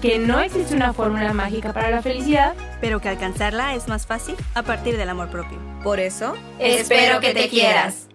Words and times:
que 0.00 0.18
no 0.18 0.40
existe 0.40 0.74
una 0.74 0.92
fórmula 0.92 1.32
mágica 1.32 1.72
para 1.72 1.90
la 1.90 2.02
felicidad. 2.02 2.54
pero 2.80 3.00
que 3.00 3.08
alcanzarla 3.08 3.74
es 3.74 3.88
más 3.88 4.06
fácil 4.06 4.36
a 4.54 4.62
partir 4.62 4.96
del 4.96 5.08
amor 5.08 5.30
propio. 5.30 5.58
Por 5.82 5.98
eso, 5.98 6.34
Espero 6.58 7.20
que 7.20 7.34
te 7.34 7.48
quieras. 7.48 8.08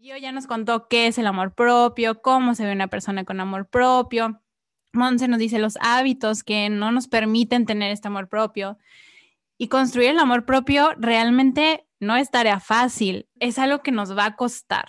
Gio 0.00 0.16
ya 0.16 0.32
nos 0.32 0.46
contó 0.46 0.86
qué 0.88 1.08
es 1.08 1.18
el 1.18 1.26
amor 1.26 1.52
propio, 1.52 2.22
cómo 2.22 2.54
se 2.54 2.64
ve 2.64 2.72
una 2.72 2.86
persona 2.88 3.24
con 3.24 3.40
amor 3.40 3.66
propio. 3.66 4.40
Monse 4.92 5.28
nos 5.28 5.38
dice 5.38 5.58
los 5.58 5.76
hábitos 5.80 6.44
que 6.44 6.70
no 6.70 6.92
nos 6.92 7.08
permiten 7.08 7.66
tener 7.66 7.90
este 7.90 8.08
amor 8.08 8.28
propio. 8.28 8.78
Y 9.58 9.68
construir 9.68 10.10
el 10.10 10.20
amor 10.20 10.46
propio 10.46 10.92
realmente 10.96 11.86
no 12.00 12.16
es 12.16 12.30
tarea 12.30 12.60
fácil, 12.60 13.28
es 13.40 13.58
algo 13.58 13.82
que 13.82 13.90
nos 13.90 14.16
va 14.16 14.26
a 14.26 14.36
costar. 14.36 14.86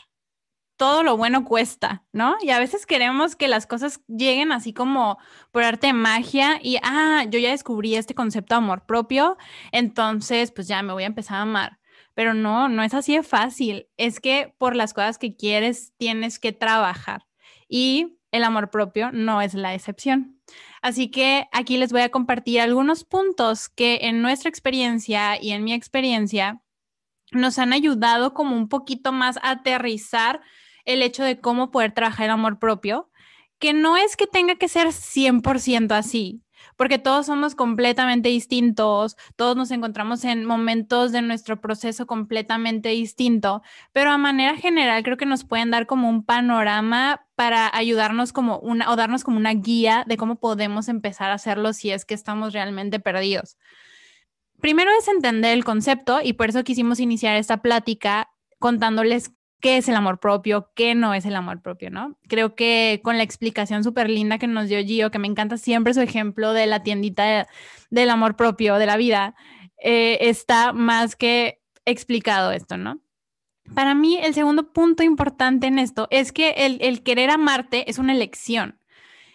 Todo 0.77 1.03
lo 1.03 1.17
bueno 1.17 1.43
cuesta, 1.43 2.05
¿no? 2.13 2.37
Y 2.41 2.51
a 2.51 2.59
veces 2.59 2.85
queremos 2.85 3.35
que 3.35 3.47
las 3.49 3.67
cosas 3.67 4.01
lleguen 4.07 4.51
así 4.51 4.71
como 4.71 5.17
por 5.51 5.63
arte 5.63 5.87
de 5.87 5.93
magia 5.93 6.59
y, 6.61 6.77
ah, 6.83 7.25
yo 7.29 7.39
ya 7.39 7.49
descubrí 7.49 7.95
este 7.95 8.15
concepto 8.15 8.55
de 8.55 8.59
amor 8.59 8.85
propio, 8.85 9.37
entonces 9.71 10.51
pues 10.51 10.67
ya 10.67 10.81
me 10.83 10.93
voy 10.93 11.03
a 11.03 11.07
empezar 11.07 11.37
a 11.37 11.41
amar. 11.41 11.79
Pero 12.13 12.33
no, 12.33 12.69
no 12.69 12.83
es 12.83 12.93
así 12.93 13.15
de 13.15 13.23
fácil. 13.23 13.87
Es 13.97 14.19
que 14.19 14.53
por 14.57 14.75
las 14.75 14.93
cosas 14.93 15.17
que 15.17 15.35
quieres 15.35 15.93
tienes 15.97 16.37
que 16.37 16.51
trabajar. 16.51 17.25
Y 17.67 18.19
el 18.31 18.43
amor 18.43 18.69
propio 18.69 19.11
no 19.11 19.41
es 19.41 19.53
la 19.53 19.73
excepción. 19.73 20.38
Así 20.81 21.11
que 21.11 21.47
aquí 21.51 21.77
les 21.77 21.91
voy 21.91 22.01
a 22.01 22.09
compartir 22.09 22.61
algunos 22.61 23.03
puntos 23.03 23.69
que 23.69 23.99
en 24.03 24.21
nuestra 24.21 24.49
experiencia 24.49 25.41
y 25.41 25.51
en 25.51 25.63
mi 25.63 25.73
experiencia 25.73 26.61
nos 27.31 27.59
han 27.59 27.73
ayudado 27.73 28.33
como 28.33 28.55
un 28.55 28.69
poquito 28.69 29.11
más 29.11 29.37
a 29.37 29.51
aterrizar 29.51 30.41
el 30.85 31.03
hecho 31.03 31.23
de 31.23 31.39
cómo 31.39 31.71
poder 31.71 31.93
trabajar 31.93 32.25
el 32.25 32.31
amor 32.31 32.59
propio, 32.59 33.11
que 33.59 33.73
no 33.73 33.97
es 33.97 34.15
que 34.15 34.25
tenga 34.25 34.55
que 34.55 34.67
ser 34.67 34.87
100% 34.87 35.91
así, 35.91 36.41
porque 36.75 36.99
todos 36.99 37.25
somos 37.25 37.55
completamente 37.55 38.29
distintos, 38.29 39.17
todos 39.35 39.55
nos 39.55 39.71
encontramos 39.71 40.23
en 40.23 40.45
momentos 40.45 41.11
de 41.11 41.21
nuestro 41.21 41.59
proceso 41.61 42.07
completamente 42.07 42.89
distinto, 42.89 43.61
pero 43.91 44.11
a 44.11 44.17
manera 44.17 44.55
general 44.55 45.03
creo 45.03 45.17
que 45.17 45.25
nos 45.25 45.43
pueden 45.43 45.71
dar 45.71 45.85
como 45.85 46.09
un 46.09 46.23
panorama 46.23 47.25
para 47.35 47.69
ayudarnos 47.75 48.33
como 48.33 48.59
una 48.59 48.91
o 48.91 48.95
darnos 48.95 49.23
como 49.23 49.37
una 49.37 49.53
guía 49.53 50.03
de 50.07 50.17
cómo 50.17 50.39
podemos 50.39 50.89
empezar 50.89 51.31
a 51.31 51.35
hacerlo 51.35 51.73
si 51.73 51.91
es 51.91 52.05
que 52.05 52.13
estamos 52.13 52.53
realmente 52.53 52.99
perdidos. 52.99 53.57
Primero 54.59 54.91
es 54.99 55.07
entender 55.07 55.53
el 55.53 55.63
concepto 55.63 56.19
y 56.21 56.33
por 56.33 56.49
eso 56.49 56.63
quisimos 56.63 56.99
iniciar 56.99 57.37
esta 57.37 57.61
plática 57.61 58.29
contándoles 58.59 59.31
qué 59.61 59.77
es 59.77 59.89
el 59.89 59.95
amor 59.95 60.19
propio, 60.19 60.71
qué 60.75 60.95
no 60.95 61.13
es 61.13 61.25
el 61.25 61.35
amor 61.35 61.61
propio, 61.61 61.89
¿no? 61.89 62.17
Creo 62.27 62.55
que 62.55 63.01
con 63.03 63.17
la 63.17 63.23
explicación 63.23 63.83
súper 63.83 64.09
linda 64.09 64.37
que 64.37 64.47
nos 64.47 64.69
dio 64.69 64.79
Gio, 64.83 65.11
que 65.11 65.19
me 65.19 65.27
encanta 65.27 65.57
siempre 65.57 65.93
su 65.93 66.01
ejemplo 66.01 66.53
de 66.53 66.67
la 66.67 66.83
tiendita 66.83 67.23
de- 67.25 67.45
del 67.89 68.09
amor 68.09 68.35
propio, 68.35 68.75
de 68.75 68.85
la 68.85 68.97
vida, 68.97 69.35
eh, 69.81 70.17
está 70.21 70.73
más 70.73 71.15
que 71.15 71.61
explicado 71.85 72.51
esto, 72.51 72.77
¿no? 72.77 72.99
Para 73.75 73.93
mí, 73.95 74.17
el 74.17 74.33
segundo 74.33 74.73
punto 74.73 75.03
importante 75.03 75.67
en 75.67 75.79
esto 75.79 76.07
es 76.09 76.31
que 76.31 76.51
el, 76.51 76.77
el 76.81 77.03
querer 77.03 77.29
amarte 77.29 77.89
es 77.89 77.99
una 77.99 78.13
elección. 78.13 78.79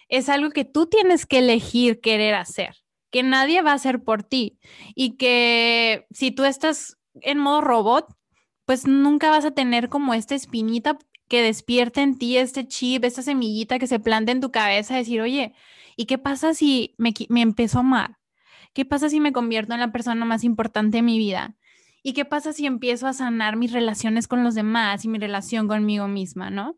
Es 0.09 0.29
algo 0.29 0.51
que 0.51 0.65
tú 0.65 0.87
tienes 0.87 1.25
que 1.25 1.39
elegir 1.39 2.01
querer 2.01 2.35
hacer, 2.35 2.75
que 3.11 3.23
nadie 3.23 3.61
va 3.61 3.71
a 3.71 3.75
hacer 3.75 4.03
por 4.03 4.23
ti 4.23 4.59
y 4.93 5.17
que 5.17 6.05
si 6.11 6.31
tú 6.31 6.43
estás 6.43 6.97
en 7.21 7.39
modo 7.39 7.61
robot, 7.61 8.07
pues 8.65 8.87
nunca 8.87 9.29
vas 9.29 9.45
a 9.45 9.51
tener 9.51 9.89
como 9.89 10.13
esta 10.13 10.35
espinita 10.35 10.97
que 11.27 11.41
despierte 11.41 12.01
en 12.01 12.17
ti 12.17 12.37
este 12.37 12.67
chip, 12.67 13.03
esta 13.03 13.21
semillita 13.21 13.79
que 13.79 13.87
se 13.87 13.99
planta 13.99 14.31
en 14.31 14.41
tu 14.41 14.51
cabeza, 14.51 14.95
decir, 14.95 15.21
oye, 15.21 15.53
¿y 15.95 16.05
qué 16.05 16.17
pasa 16.17 16.53
si 16.53 16.93
me, 16.97 17.13
me 17.29 17.41
empiezo 17.41 17.77
a 17.77 17.81
amar? 17.81 18.17
¿Qué 18.73 18.85
pasa 18.85 19.09
si 19.09 19.19
me 19.19 19.31
convierto 19.31 19.73
en 19.73 19.79
la 19.79 19.91
persona 19.91 20.25
más 20.25 20.43
importante 20.43 20.97
de 20.97 21.03
mi 21.03 21.17
vida? 21.17 21.55
¿Y 22.03 22.13
qué 22.13 22.25
pasa 22.25 22.53
si 22.53 22.65
empiezo 22.65 23.07
a 23.07 23.13
sanar 23.13 23.55
mis 23.55 23.71
relaciones 23.71 24.27
con 24.27 24.43
los 24.43 24.53
demás 24.53 25.05
y 25.05 25.07
mi 25.07 25.17
relación 25.17 25.67
conmigo 25.67 26.07
misma, 26.07 26.51
¿no? 26.51 26.77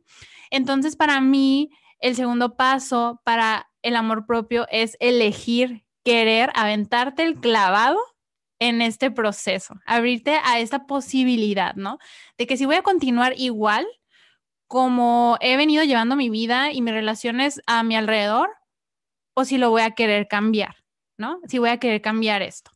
Entonces, 0.52 0.96
para 0.96 1.19
mí, 1.19 1.69
el 2.00 2.16
segundo 2.16 2.56
paso 2.56 3.19
para 3.25 3.69
el 3.81 3.96
amor 3.96 4.25
propio 4.25 4.68
es 4.69 4.96
elegir, 5.00 5.86
querer, 6.04 6.52
aventarte 6.56 7.24
el 7.24 7.36
clavado 7.40 8.00
en 8.59 8.81
este 8.81 9.12
proceso, 9.12 9.75
abrirte 9.85 10.40
a 10.44 10.59
esta 10.59 10.85
posibilidad, 10.88 11.75
¿no? 11.75 12.00
De 12.38 12.47
que 12.47 12.57
si 12.57 12.66
voy 12.66 12.75
a 12.75 12.81
continuar 12.81 13.34
igual 13.38 13.85
como 14.68 15.38
he 15.40 15.57
venido 15.57 15.84
llevando 15.84 16.16
mi 16.16 16.29
vida 16.29 16.72
y 16.72 16.81
mis 16.81 16.94
relaciones 16.94 17.62
a 17.68 17.84
mi 17.84 17.95
alrededor, 17.95 18.50
o 19.34 19.45
si 19.45 19.57
lo 19.57 19.69
voy 19.69 19.84
a 19.84 19.91
querer 19.91 20.28
cambiar, 20.28 20.75
¿no? 21.18 21.40
Si 21.47 21.59
voy 21.59 21.69
a 21.69 21.78
querer 21.78 22.01
cambiar 22.01 22.41
esto. 22.41 22.72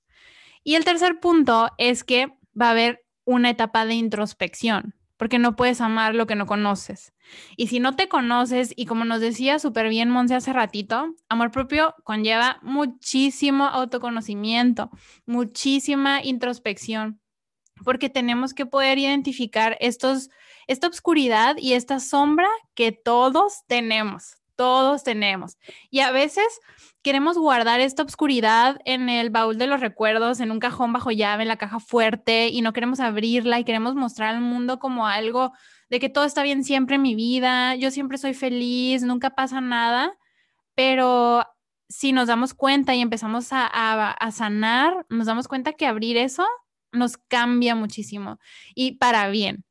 Y 0.64 0.76
el 0.76 0.86
tercer 0.86 1.20
punto 1.20 1.70
es 1.78 2.04
que 2.04 2.28
va 2.60 2.68
a 2.68 2.72
haber 2.72 3.04
una 3.26 3.50
etapa 3.50 3.86
de 3.86 3.96
introspección, 3.96 4.96
porque 5.22 5.38
no 5.38 5.56
puedes 5.56 5.82
amar 5.82 6.16
lo 6.16 6.26
que 6.26 6.34
no 6.34 6.48
conoces. 6.48 7.14
Y 7.56 7.68
si 7.68 7.80
no 7.80 7.96
te 7.96 8.10
conoces, 8.10 8.74
y 8.76 8.88
como 8.88 9.06
nos 9.06 9.20
decía 9.20 9.60
súper 9.60 9.88
bien 9.88 10.10
Monse 10.10 10.34
hace 10.34 10.52
ratito, 10.52 11.14
amor 11.30 11.52
propio 11.52 11.94
conlleva 12.04 12.58
muchísimo 12.64 13.66
autoconocimiento, 13.68 14.90
muchísima 15.28 16.24
introspección, 16.24 17.22
porque 17.86 18.10
tenemos 18.10 18.56
que 18.56 18.66
poder 18.66 18.98
identificar 18.98 19.78
estos, 19.80 20.32
esta 20.66 20.88
oscuridad 20.88 21.56
y 21.60 21.74
esta 21.74 22.00
sombra 22.00 22.50
que 22.74 22.92
todos 22.92 23.62
tenemos, 23.68 24.41
todos 24.62 25.04
tenemos. 25.04 25.58
Y 25.90 26.02
a 26.02 26.12
veces 26.12 26.46
queremos 27.02 27.36
guardar 27.36 27.80
esta 27.80 28.04
oscuridad 28.04 28.80
en 28.86 29.10
el 29.10 29.32
baúl 29.32 29.58
de 29.58 29.66
los 29.66 29.80
recuerdos, 29.80 30.40
en 30.40 30.52
un 30.52 30.60
cajón 30.60 30.94
bajo 30.94 31.10
llave, 31.10 31.42
en 31.42 31.48
la 31.48 31.58
caja 31.58 31.80
fuerte, 31.80 32.50
y 32.50 32.62
no 32.62 32.72
queremos 32.74 33.00
abrirla 33.00 33.58
y 33.60 33.64
queremos 33.64 33.96
mostrar 33.96 34.36
al 34.36 34.42
mundo 34.42 34.78
como 34.78 35.08
algo 35.08 35.52
de 35.90 36.00
que 36.00 36.10
todo 36.10 36.26
está 36.26 36.44
bien 36.44 36.64
siempre 36.64 36.98
en 36.98 37.02
mi 37.02 37.16
vida, 37.16 37.74
yo 37.76 37.90
siempre 37.90 38.20
soy 38.20 38.36
feliz, 38.36 39.02
nunca 39.02 39.32
pasa 39.32 39.62
nada, 39.62 40.14
pero 40.76 41.44
si 41.90 42.12
nos 42.14 42.28
damos 42.28 42.54
cuenta 42.54 42.94
y 42.94 43.02
empezamos 43.02 43.52
a, 43.52 43.66
a- 43.66 44.12
a 44.12 44.32
sanar, 44.32 45.06
nos 45.10 45.26
damos 45.26 45.48
cuenta 45.48 45.74
que 45.74 45.88
abrir 45.88 46.18
eso 46.18 46.46
nos 46.94 47.18
cambia 47.18 47.74
muchísimo 47.74 48.38
y 48.76 48.98
para 48.98 49.28
bien. 49.30 49.66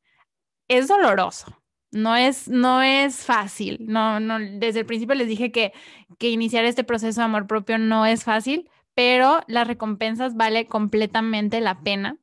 Es 0.67 0.87
doloroso, 0.87 1.60
no 1.91 2.15
es, 2.15 2.47
no 2.47 2.81
es 2.81 3.25
fácil, 3.25 3.77
no, 3.81 4.19
no, 4.19 4.39
desde 4.39 4.79
el 4.81 4.85
principio 4.85 5.15
les 5.15 5.27
dije 5.27 5.51
que, 5.51 5.73
que 6.17 6.29
iniciar 6.29 6.65
este 6.65 6.83
proceso 6.83 7.21
de 7.21 7.25
amor 7.25 7.47
propio 7.47 7.77
no 7.77 8.05
es 8.05 8.23
fácil, 8.23 8.69
pero 8.93 9.41
las 9.47 9.67
recompensas 9.67 10.35
vale 10.35 10.67
completamente 10.67 11.61
la 11.61 11.81
pena. 11.81 12.17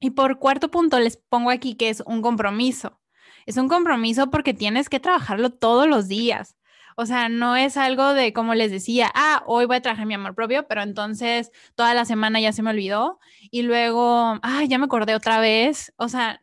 Y 0.00 0.10
por 0.10 0.38
cuarto 0.38 0.70
punto 0.70 0.98
les 1.00 1.16
pongo 1.16 1.50
aquí 1.50 1.74
que 1.74 1.88
es 1.88 2.02
un 2.06 2.22
compromiso. 2.22 3.00
Es 3.46 3.56
un 3.56 3.68
compromiso 3.68 4.30
porque 4.30 4.54
tienes 4.54 4.88
que 4.88 5.00
trabajarlo 5.00 5.50
todos 5.50 5.86
los 5.88 6.08
días. 6.08 6.56
O 6.96 7.06
sea, 7.06 7.28
no 7.28 7.56
es 7.56 7.76
algo 7.76 8.14
de, 8.14 8.32
como 8.32 8.54
les 8.54 8.70
decía, 8.70 9.10
ah, 9.14 9.42
hoy 9.46 9.66
voy 9.66 9.76
a 9.76 9.82
trabajar 9.82 10.06
mi 10.06 10.14
amor 10.14 10.34
propio, 10.34 10.66
pero 10.66 10.82
entonces 10.82 11.50
toda 11.74 11.92
la 11.94 12.06
semana 12.06 12.40
ya 12.40 12.52
se 12.52 12.62
me 12.62 12.70
olvidó 12.70 13.18
y 13.50 13.62
luego, 13.62 14.38
ay, 14.42 14.68
ya 14.68 14.78
me 14.78 14.86
acordé 14.86 15.14
otra 15.14 15.38
vez. 15.40 15.92
O 15.98 16.08
sea, 16.08 16.42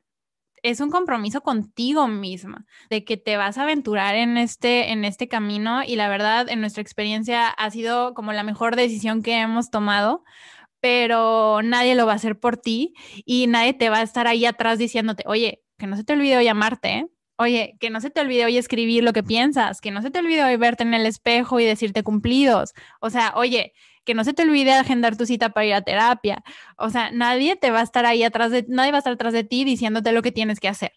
es 0.63 0.80
un 0.80 0.89
compromiso 0.89 1.42
contigo 1.42 2.07
misma, 2.07 2.65
de 2.89 3.04
que 3.04 3.18
te 3.18 3.38
vas 3.38 3.57
a 3.57 3.63
aventurar 3.63 4.15
en 4.15 4.38
este, 4.38 4.92
en 4.92 5.06
este 5.06 5.27
camino 5.27 5.83
y 5.83 5.98
la 5.98 6.07
verdad, 6.10 6.50
en 6.50 6.62
nuestra 6.62 6.81
experiencia 6.81 7.50
ha 7.50 7.69
sido 7.69 8.13
como 8.13 8.33
la 8.33 8.44
mejor 8.44 8.75
decisión 8.75 9.21
que 9.21 9.39
hemos 9.39 9.69
tomado, 9.69 10.24
pero 10.80 11.62
nadie 11.63 11.95
lo 11.95 12.06
va 12.06 12.13
a 12.13 12.15
hacer 12.15 12.39
por 12.39 12.57
ti 12.57 12.94
y 13.25 13.48
nadie 13.48 13.74
te 13.74 13.89
va 13.89 13.98
a 14.00 14.04
estar 14.04 14.27
ahí 14.27 14.45
atrás 14.45 14.80
diciéndote, 14.80 15.24
oye, 15.27 15.62
que 15.77 15.88
no 15.88 15.98
se 15.98 16.04
te 16.04 16.13
olvide 16.13 16.38
hoy 16.38 16.48
amarte. 16.48 17.07
Oye, 17.36 17.75
que 17.80 17.89
no 17.89 18.00
se 18.00 18.12
te 18.12 18.21
olvide 18.21 18.45
hoy 18.45 18.57
escribir 18.57 19.04
lo 19.04 19.12
que 19.12 19.24
piensas, 19.24 19.81
que 19.81 19.92
no 19.92 20.01
se 20.01 20.12
te 20.12 20.19
olvide 20.19 20.44
hoy 20.44 20.56
verte 20.56 20.83
en 20.83 20.94
el 20.94 21.06
espejo 21.07 21.60
y 21.60 21.65
decirte 21.65 22.04
cumplidos. 22.04 22.74
O 23.01 23.10
sea, 23.10 23.33
oye, 23.36 23.74
que 24.03 24.13
no 24.13 24.23
se 24.23 24.33
te 24.33 24.44
olvide 24.44 24.73
agendar 24.73 25.17
tu 25.17 25.25
cita 25.25 25.50
para 25.50 25.65
ir 25.65 25.73
a 25.73 25.81
terapia. 25.81 26.44
O 26.77 26.89
sea, 26.89 27.11
nadie 27.11 27.55
te 27.55 27.71
va 27.71 27.79
a 27.79 27.83
estar 27.83 28.05
ahí 28.05 28.23
atrás 28.23 28.51
de, 28.51 28.65
nadie 28.67 28.91
va 28.91 28.97
a 28.97 29.00
estar 29.00 29.13
atrás 29.13 29.33
de 29.33 29.44
ti 29.44 29.63
diciéndote 29.63 30.11
lo 30.11 30.21
que 30.21 30.31
tienes 30.31 30.59
que 30.59 30.67
hacer. 30.67 30.94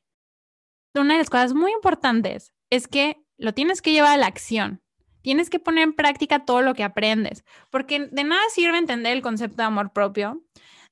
Una 0.94 1.14
de 1.14 1.18
las 1.18 1.30
cosas 1.30 1.54
muy 1.54 1.72
importantes 1.72 2.52
es 2.70 2.88
que 2.88 3.18
lo 3.36 3.52
tienes 3.52 3.82
que 3.82 3.92
llevar 3.92 4.14
a 4.14 4.16
la 4.16 4.26
acción. 4.26 4.82
Tienes 5.22 5.50
que 5.50 5.58
poner 5.58 5.84
en 5.84 5.92
práctica 5.92 6.44
todo 6.44 6.62
lo 6.62 6.74
que 6.74 6.84
aprendes, 6.84 7.44
porque 7.70 8.06
de 8.10 8.24
nada 8.24 8.42
sirve 8.50 8.78
entender 8.78 9.12
el 9.12 9.22
concepto 9.22 9.56
de 9.56 9.64
amor 9.64 9.92
propio, 9.92 10.40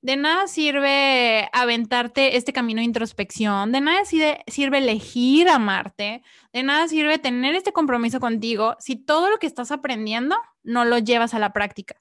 de 0.04 0.16
nada 0.16 0.48
sirve 0.48 1.48
aventarte 1.54 2.36
este 2.36 2.52
camino 2.52 2.80
de 2.80 2.84
introspección, 2.84 3.72
de 3.72 3.80
nada 3.80 4.04
sirve, 4.04 4.44
elegir 4.76 5.48
amarte, 5.48 6.22
de 6.52 6.62
nada 6.62 6.88
sirve 6.88 7.18
tener 7.18 7.54
este 7.54 7.72
compromiso 7.72 8.20
contigo 8.20 8.76
si 8.80 8.96
todo 8.96 9.30
lo 9.30 9.38
que 9.38 9.46
estás 9.46 9.70
aprendiendo 9.70 10.36
no 10.62 10.84
lo 10.84 10.98
llevas 10.98 11.32
a 11.32 11.38
la 11.38 11.54
práctica. 11.54 11.96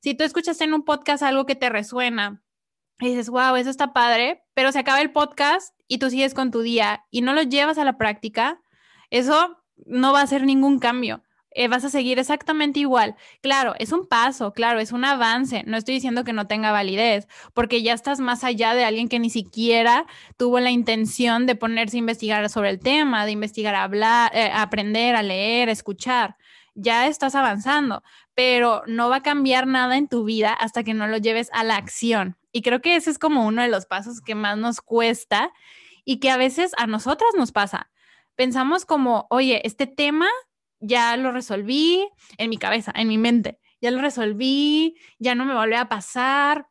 Si 0.00 0.14
tú 0.14 0.24
escuchas 0.24 0.60
en 0.62 0.72
un 0.72 0.82
podcast 0.82 1.22
algo 1.22 1.44
que 1.44 1.56
te 1.56 1.68
resuena 1.68 2.42
y 2.98 3.08
dices, 3.08 3.28
wow, 3.28 3.56
eso 3.56 3.68
está 3.68 3.92
padre, 3.92 4.42
pero 4.54 4.72
se 4.72 4.78
acaba 4.78 5.00
el 5.00 5.12
podcast 5.12 5.74
y 5.88 5.98
tú 5.98 6.08
sigues 6.08 6.32
con 6.32 6.50
tu 6.50 6.62
día 6.62 7.04
y 7.10 7.20
no 7.20 7.34
lo 7.34 7.42
llevas 7.42 7.76
a 7.76 7.84
la 7.84 7.98
práctica, 7.98 8.60
eso 9.10 9.62
no 9.86 10.12
va 10.12 10.20
a 10.20 10.24
hacer 10.24 10.44
ningún 10.44 10.78
cambio. 10.78 11.22
Eh, 11.52 11.66
vas 11.68 11.84
a 11.84 11.90
seguir 11.90 12.18
exactamente 12.18 12.80
igual. 12.80 13.16
Claro, 13.42 13.74
es 13.78 13.92
un 13.92 14.06
paso, 14.06 14.52
claro, 14.52 14.80
es 14.80 14.92
un 14.92 15.04
avance. 15.04 15.64
No 15.66 15.76
estoy 15.76 15.94
diciendo 15.96 16.22
que 16.22 16.32
no 16.32 16.46
tenga 16.46 16.70
validez, 16.70 17.26
porque 17.54 17.82
ya 17.82 17.92
estás 17.92 18.20
más 18.20 18.44
allá 18.44 18.74
de 18.74 18.84
alguien 18.84 19.08
que 19.08 19.18
ni 19.18 19.30
siquiera 19.30 20.06
tuvo 20.38 20.60
la 20.60 20.70
intención 20.70 21.46
de 21.46 21.56
ponerse 21.56 21.96
a 21.96 21.98
investigar 21.98 22.48
sobre 22.48 22.70
el 22.70 22.78
tema, 22.78 23.26
de 23.26 23.32
investigar, 23.32 23.74
a 23.74 23.82
hablar, 23.82 24.30
eh, 24.34 24.50
aprender, 24.54 25.16
a 25.16 25.22
leer, 25.22 25.68
a 25.68 25.72
escuchar. 25.72 26.36
Ya 26.74 27.06
estás 27.06 27.34
avanzando, 27.34 28.02
pero 28.34 28.82
no 28.86 29.08
va 29.08 29.16
a 29.16 29.22
cambiar 29.22 29.66
nada 29.66 29.96
en 29.96 30.08
tu 30.08 30.24
vida 30.24 30.52
hasta 30.52 30.82
que 30.82 30.94
no 30.94 31.06
lo 31.06 31.18
lleves 31.18 31.50
a 31.52 31.64
la 31.64 31.76
acción. 31.76 32.36
Y 32.52 32.62
creo 32.62 32.80
que 32.80 32.96
ese 32.96 33.10
es 33.10 33.18
como 33.18 33.46
uno 33.46 33.62
de 33.62 33.68
los 33.68 33.86
pasos 33.86 34.20
que 34.20 34.34
más 34.34 34.56
nos 34.56 34.80
cuesta 34.80 35.52
y 36.04 36.18
que 36.18 36.30
a 36.30 36.36
veces 36.36 36.72
a 36.78 36.86
nosotras 36.86 37.30
nos 37.36 37.52
pasa. 37.52 37.90
Pensamos 38.34 38.84
como, 38.86 39.26
oye, 39.30 39.60
este 39.66 39.86
tema 39.86 40.28
ya 40.80 41.16
lo 41.16 41.32
resolví 41.32 42.08
en 42.38 42.50
mi 42.50 42.56
cabeza, 42.56 42.92
en 42.94 43.08
mi 43.08 43.18
mente, 43.18 43.58
ya 43.80 43.90
lo 43.90 44.00
resolví, 44.00 44.96
ya 45.18 45.34
no 45.34 45.44
me 45.44 45.54
vuelve 45.54 45.76
a 45.76 45.88
pasar, 45.88 46.66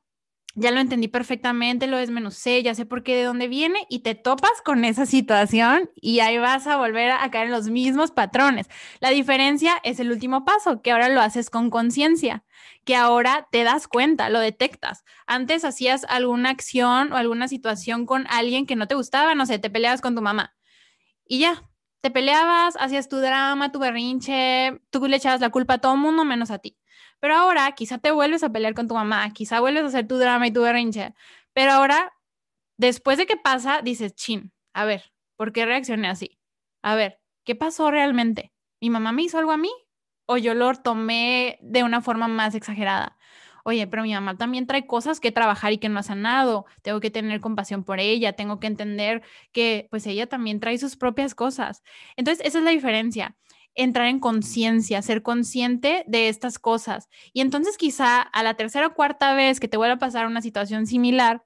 ya 0.55 0.71
lo 0.71 0.79
entendí 0.79 1.07
perfectamente, 1.07 1.87
lo 1.87 1.97
desmenucé, 1.97 2.61
ya 2.63 2.75
sé 2.75 2.85
por 2.85 3.03
qué, 3.03 3.15
de 3.15 3.23
dónde 3.23 3.47
viene 3.47 3.85
y 3.89 3.99
te 3.99 4.15
topas 4.15 4.61
con 4.63 4.83
esa 4.83 5.05
situación 5.05 5.91
y 5.95 6.19
ahí 6.21 6.37
vas 6.37 6.67
a 6.67 6.77
volver 6.77 7.11
a 7.11 7.29
caer 7.31 7.45
en 7.47 7.51
los 7.51 7.69
mismos 7.69 8.11
patrones. 8.11 8.67
La 8.99 9.09
diferencia 9.11 9.73
es 9.83 9.99
el 9.99 10.11
último 10.11 10.45
paso, 10.45 10.81
que 10.81 10.91
ahora 10.91 11.09
lo 11.09 11.21
haces 11.21 11.49
con 11.49 11.69
conciencia, 11.69 12.43
que 12.83 12.95
ahora 12.95 13.47
te 13.51 13.63
das 13.63 13.87
cuenta, 13.87 14.29
lo 14.29 14.39
detectas. 14.39 15.03
Antes 15.27 15.63
hacías 15.65 16.05
alguna 16.09 16.49
acción 16.49 17.13
o 17.13 17.17
alguna 17.17 17.47
situación 17.47 18.05
con 18.05 18.25
alguien 18.29 18.65
que 18.65 18.75
no 18.75 18.87
te 18.87 18.95
gustaba, 18.95 19.35
no 19.35 19.45
sé, 19.45 19.59
te 19.59 19.69
peleabas 19.69 20.01
con 20.01 20.15
tu 20.15 20.21
mamá 20.21 20.55
y 21.29 21.39
ya, 21.39 21.63
te 22.01 22.11
peleabas, 22.11 22.75
hacías 22.79 23.07
tu 23.07 23.17
drama, 23.17 23.71
tu 23.71 23.79
berrinche, 23.79 24.81
tú 24.89 25.05
le 25.07 25.17
echabas 25.17 25.41
la 25.41 25.51
culpa 25.51 25.75
a 25.75 25.77
todo 25.79 25.95
mundo 25.95 26.25
menos 26.25 26.51
a 26.51 26.59
ti. 26.59 26.78
Pero 27.19 27.35
ahora 27.35 27.71
quizá 27.73 27.97
te 27.97 28.11
vuelves 28.11 28.43
a 28.43 28.51
pelear 28.51 28.73
con 28.73 28.87
tu 28.87 28.95
mamá, 28.95 29.31
quizá 29.33 29.59
vuelves 29.59 29.83
a 29.83 29.87
hacer 29.87 30.07
tu 30.07 30.17
drama 30.17 30.47
y 30.47 30.51
tu 30.51 30.61
berrinche. 30.61 31.13
Pero 31.53 31.71
ahora, 31.73 32.13
después 32.77 33.17
de 33.17 33.25
que 33.25 33.37
pasa, 33.37 33.81
dices, 33.83 34.15
chin, 34.15 34.53
a 34.73 34.85
ver, 34.85 35.11
¿por 35.35 35.51
qué 35.53 35.65
reaccioné 35.65 36.07
así? 36.09 36.39
A 36.83 36.95
ver, 36.95 37.19
¿qué 37.45 37.55
pasó 37.55 37.91
realmente? 37.91 38.53
¿Mi 38.81 38.89
mamá 38.89 39.11
me 39.11 39.23
hizo 39.23 39.37
algo 39.39 39.51
a 39.51 39.57
mí? 39.57 39.71
¿O 40.25 40.37
yo 40.37 40.53
lo 40.53 40.73
tomé 40.75 41.59
de 41.61 41.83
una 41.83 42.01
forma 42.01 42.27
más 42.27 42.55
exagerada? 42.55 43.17
oye, 43.63 43.87
pero 43.87 44.03
mi 44.03 44.13
mamá 44.13 44.37
también 44.37 44.67
trae 44.67 44.85
cosas 44.87 45.19
que 45.19 45.31
trabajar 45.31 45.71
y 45.73 45.77
que 45.77 45.89
no 45.89 45.99
ha 45.99 46.03
sanado, 46.03 46.65
tengo 46.81 46.99
que 46.99 47.11
tener 47.11 47.39
compasión 47.39 47.83
por 47.83 47.99
ella, 47.99 48.33
tengo 48.33 48.59
que 48.59 48.67
entender 48.67 49.21
que 49.51 49.87
pues 49.91 50.07
ella 50.07 50.27
también 50.27 50.59
trae 50.59 50.77
sus 50.77 50.95
propias 50.97 51.35
cosas. 51.35 51.83
Entonces, 52.15 52.45
esa 52.45 52.59
es 52.59 52.63
la 52.63 52.71
diferencia 52.71 53.35
entrar 53.81 54.07
en 54.07 54.19
conciencia, 54.19 55.01
ser 55.01 55.21
consciente 55.21 56.03
de 56.07 56.29
estas 56.29 56.59
cosas. 56.59 57.09
Y 57.33 57.41
entonces 57.41 57.77
quizá 57.77 58.21
a 58.21 58.43
la 58.43 58.55
tercera 58.55 58.87
o 58.87 58.93
cuarta 58.93 59.33
vez 59.33 59.59
que 59.59 59.67
te 59.67 59.77
vuelva 59.77 59.95
a 59.95 59.99
pasar 59.99 60.27
una 60.27 60.41
situación 60.41 60.85
similar, 60.87 61.43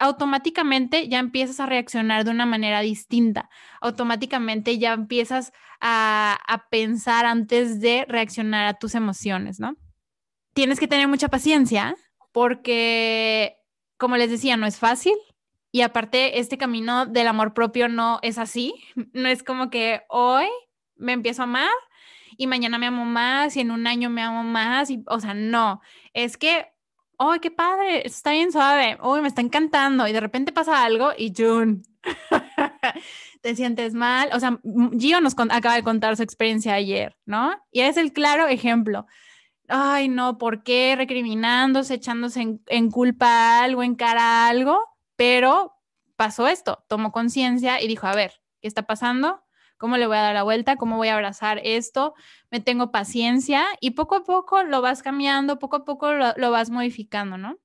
automáticamente 0.00 1.08
ya 1.08 1.18
empiezas 1.18 1.60
a 1.60 1.66
reaccionar 1.66 2.24
de 2.24 2.30
una 2.30 2.46
manera 2.46 2.80
distinta. 2.80 3.50
Automáticamente 3.80 4.78
ya 4.78 4.92
empiezas 4.92 5.52
a, 5.80 6.38
a 6.46 6.68
pensar 6.68 7.26
antes 7.26 7.80
de 7.80 8.04
reaccionar 8.08 8.66
a 8.66 8.74
tus 8.74 8.94
emociones, 8.94 9.60
¿no? 9.60 9.76
tienes 10.58 10.80
que 10.80 10.88
tener 10.88 11.06
mucha 11.06 11.28
paciencia 11.28 11.94
porque, 12.32 13.58
como 13.96 14.16
les 14.16 14.28
decía, 14.28 14.56
no 14.56 14.66
es 14.66 14.76
fácil. 14.76 15.14
Y 15.70 15.82
aparte, 15.82 16.40
este 16.40 16.58
camino 16.58 17.06
del 17.06 17.28
amor 17.28 17.54
propio 17.54 17.88
no 17.88 18.18
es 18.22 18.38
así. 18.38 18.74
No 19.12 19.28
es 19.28 19.44
como 19.44 19.70
que 19.70 20.02
hoy 20.08 20.46
me 20.98 21.12
empiezo 21.12 21.42
a 21.42 21.44
amar 21.44 21.70
y 22.36 22.46
mañana 22.46 22.78
me 22.78 22.86
amo 22.86 23.04
más 23.04 23.56
y 23.56 23.60
en 23.60 23.70
un 23.70 23.86
año 23.86 24.10
me 24.10 24.22
amo 24.22 24.42
más. 24.42 24.90
Y, 24.90 25.02
o 25.06 25.20
sea, 25.20 25.34
no. 25.34 25.80
Es 26.12 26.36
que, 26.36 26.66
¡ay, 27.18 27.40
qué 27.40 27.50
padre! 27.50 28.06
Está 28.06 28.32
bien 28.32 28.52
suave. 28.52 28.98
¡Uy, 29.02 29.20
me 29.20 29.28
está 29.28 29.40
encantando! 29.40 30.06
Y 30.06 30.12
de 30.12 30.20
repente 30.20 30.52
pasa 30.52 30.84
algo 30.84 31.12
y 31.16 31.32
¡Jun! 31.36 31.82
te 33.42 33.56
sientes 33.56 33.94
mal. 33.94 34.30
O 34.32 34.40
sea, 34.40 34.58
Gio 34.98 35.20
nos 35.20 35.34
acaba 35.38 35.76
de 35.76 35.82
contar 35.82 36.16
su 36.16 36.22
experiencia 36.22 36.74
ayer, 36.74 37.16
¿no? 37.24 37.56
Y 37.72 37.80
es 37.80 37.96
el 37.96 38.12
claro 38.12 38.46
ejemplo 38.46 39.06
ay, 39.68 40.08
no, 40.08 40.38
¿por 40.38 40.62
qué? 40.62 40.94
Recriminándose, 40.96 41.94
echándose 41.94 42.58
en, 42.66 42.90
culpa 42.90 43.62
algo, 43.62 43.82
en 43.82 43.94
cara 43.94 44.48
algo, 44.48 44.84
pero 45.16 45.76
pasó 46.16 46.48
esto, 46.48 46.84
tomó 46.88 47.12
conciencia 47.12 47.80
y 47.80 47.86
dijo, 47.86 48.06
a 48.06 48.14
ver, 48.14 48.40
¿qué 48.60 48.68
está 48.68 48.82
pasando? 48.82 49.42
¿Cómo 49.78 49.96
le 49.96 50.06
voy 50.06 50.16
a 50.16 50.22
dar 50.22 50.34
la 50.34 50.42
vuelta? 50.42 50.76
¿Cómo 50.76 50.96
voy 50.96 51.08
a 51.08 51.14
abrazar 51.14 51.60
esto? 51.64 52.14
Me 52.50 52.60
tengo 52.60 52.90
paciencia 52.90 53.64
y 53.80 53.92
poco 53.92 54.16
a 54.16 54.24
poco 54.24 54.62
lo 54.64 54.82
vas 54.82 55.02
cambiando, 55.02 55.58
poco 55.58 55.76
a 55.76 55.84
poco 55.84 56.12
lo, 56.12 56.32
lo 56.36 56.50
vas 56.50 56.70
modificando, 56.70 57.38
¿no? 57.38 57.56